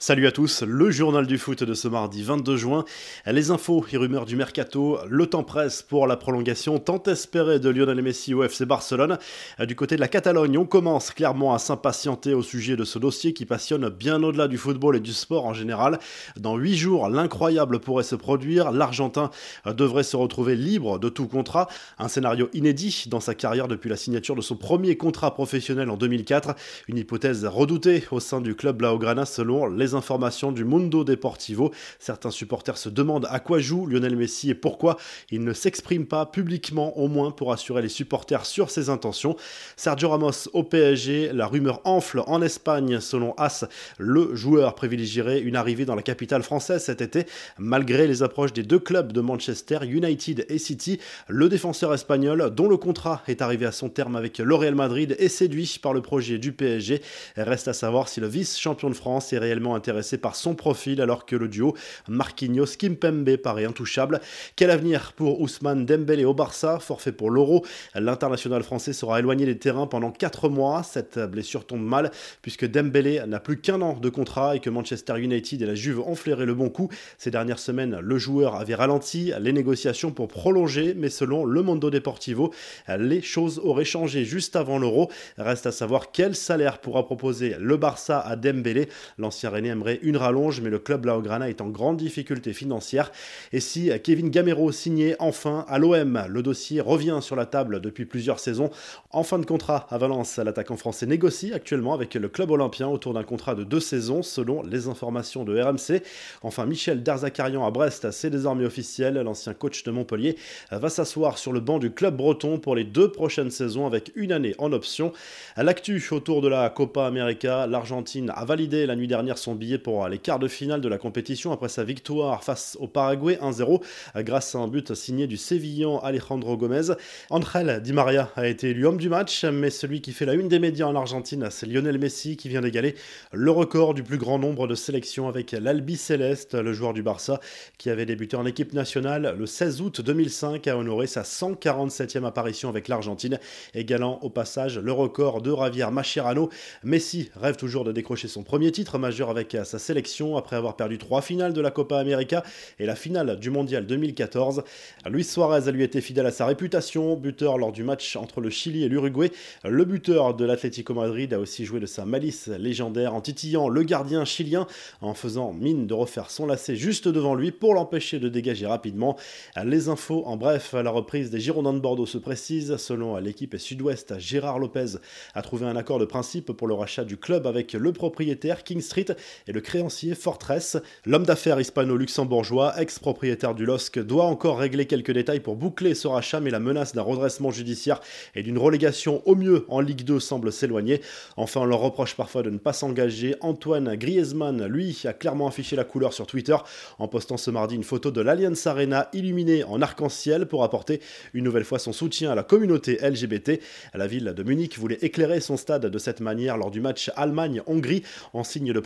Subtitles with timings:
[0.00, 2.84] Salut à tous, le journal du foot de ce mardi 22 juin.
[3.26, 7.68] Les infos et rumeurs du mercato, le temps presse pour la prolongation tant espérée de
[7.68, 9.18] Lionel Messi au FC Barcelone.
[9.66, 13.32] Du côté de la Catalogne, on commence clairement à s'impatienter au sujet de ce dossier
[13.32, 15.98] qui passionne bien au-delà du football et du sport en général.
[16.38, 18.70] Dans huit jours, l'incroyable pourrait se produire.
[18.70, 19.32] L'Argentin
[19.66, 21.66] devrait se retrouver libre de tout contrat.
[21.98, 25.96] Un scénario inédit dans sa carrière depuis la signature de son premier contrat professionnel en
[25.96, 26.54] 2004.
[26.86, 31.72] Une hypothèse redoutée au sein du club Blaugrana selon les informations du Mundo Deportivo.
[31.98, 34.96] Certains supporters se demandent à quoi joue Lionel Messi et pourquoi
[35.30, 39.36] il ne s'exprime pas publiquement au moins pour assurer les supporters sur ses intentions.
[39.76, 43.64] Sergio Ramos au PSG, la rumeur enfle en Espagne selon As,
[43.98, 47.26] le joueur privilégierait une arrivée dans la capitale française cet été
[47.58, 50.98] malgré les approches des deux clubs de Manchester United et City.
[51.28, 55.16] Le défenseur espagnol dont le contrat est arrivé à son terme avec le Real Madrid
[55.18, 57.02] est séduit par le projet du PSG.
[57.36, 61.24] Reste à savoir si le vice-champion de France est réellement intéressé par son profil alors
[61.24, 61.74] que le duo
[62.08, 64.20] Marquinhos-Kimpembe paraît intouchable.
[64.56, 69.58] Quel avenir pour Ousmane Dembélé au Barça, forfait pour l'Euro L'international français sera éloigné des
[69.58, 70.82] terrains pendant 4 mois.
[70.82, 72.10] Cette blessure tombe mal
[72.42, 76.00] puisque Dembélé n'a plus qu'un an de contrat et que Manchester United et la Juve
[76.00, 76.88] ont flairé le bon coup.
[77.16, 81.90] Ces dernières semaines, le joueur avait ralenti les négociations pour prolonger, mais selon le Mondo
[81.90, 82.52] Deportivo,
[82.98, 85.10] les choses auraient changé juste avant l'Euro.
[85.36, 88.88] Reste à savoir quel salaire pourra proposer le Barça à Dembélé.
[89.18, 93.12] L'ancien René aimerait une rallonge, mais le club Laograna est en grande difficulté financière.
[93.52, 98.04] Et si Kevin Gamero signait enfin à l'OM, le dossier revient sur la table depuis
[98.04, 98.70] plusieurs saisons.
[99.10, 103.14] En fin de contrat à Valence, l'attaquant français négocie actuellement avec le club olympien autour
[103.14, 106.02] d'un contrat de deux saisons, selon les informations de RMC.
[106.42, 109.14] Enfin, Michel Darzakarian à Brest, c'est désormais officiel.
[109.14, 110.36] L'ancien coach de Montpellier
[110.70, 114.32] va s'asseoir sur le banc du club breton pour les deux prochaines saisons avec une
[114.32, 115.12] année en option.
[115.56, 120.08] L'actu autour de la Copa América, l'Argentine a validé la nuit dernière son billet pour
[120.08, 123.82] les quarts de finale de la compétition après sa victoire face au Paraguay 1-0
[124.18, 126.92] grâce à un but signé du Sévillan Alejandro Gomez.
[127.30, 130.48] Angel Di Maria a été élu homme du match, mais celui qui fait la une
[130.48, 132.94] des médias en Argentine, c'est Lionel Messi qui vient d'égaler
[133.32, 137.40] le record du plus grand nombre de sélections avec l'Albi Céleste, le joueur du Barça
[137.76, 142.68] qui avait débuté en équipe nationale le 16 août 2005 a honoré sa 147e apparition
[142.68, 143.38] avec l'Argentine,
[143.74, 146.50] égalant au passage le record de Javier Mascherano.
[146.84, 150.98] Messi rêve toujours de décrocher son premier titre majeur avec sa sélection après avoir perdu
[150.98, 152.42] trois finales de la Copa América
[152.78, 154.62] et la finale du Mondial 2014.
[155.06, 158.50] Luis Suarez a lui été fidèle à sa réputation, buteur lors du match entre le
[158.50, 159.30] Chili et l'Uruguay.
[159.64, 163.82] Le buteur de l'Atlético Madrid a aussi joué de sa malice légendaire en titillant le
[163.82, 164.66] gardien chilien
[165.00, 169.16] en faisant mine de refaire son lacet juste devant lui pour l'empêcher de dégager rapidement.
[169.64, 172.76] Les infos en bref, la reprise des Girondins de Bordeaux se précise.
[172.76, 174.98] Selon l'équipe sud-ouest, Gérard Lopez
[175.34, 178.80] a trouvé un accord de principe pour le rachat du club avec le propriétaire King
[178.80, 179.06] Street
[179.46, 180.76] et le créancier Fortress.
[181.06, 186.40] L'homme d'affaires hispano-luxembourgeois, ex-propriétaire du LOSC, doit encore régler quelques détails pour boucler ce rachat,
[186.40, 188.00] mais la menace d'un redressement judiciaire
[188.34, 191.00] et d'une relégation au mieux en Ligue 2 semble s'éloigner.
[191.36, 193.36] Enfin, on leur reproche parfois de ne pas s'engager.
[193.40, 196.56] Antoine Griezmann, lui, a clairement affiché la couleur sur Twitter
[196.98, 201.00] en postant ce mardi une photo de l'Allianz Arena illuminée en arc-en-ciel pour apporter
[201.34, 203.60] une nouvelle fois son soutien à la communauté LGBT.
[203.94, 208.02] La ville de Munich voulait éclairer son stade de cette manière lors du match Allemagne-Hongrie
[208.32, 208.80] en signe de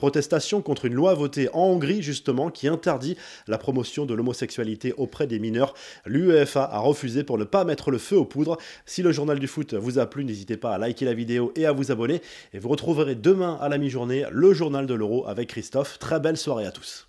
[0.60, 3.16] contre une loi votée en Hongrie justement qui interdit
[3.46, 5.74] la promotion de l'homosexualité auprès des mineurs.
[6.04, 8.58] L'UEFA a refusé pour ne pas mettre le feu aux poudres.
[8.84, 11.66] Si le journal du foot vous a plu, n'hésitez pas à liker la vidéo et
[11.66, 12.20] à vous abonner.
[12.52, 15.98] Et vous retrouverez demain à la mi-journée le journal de l'Euro avec Christophe.
[15.98, 17.00] Très belle soirée à tous.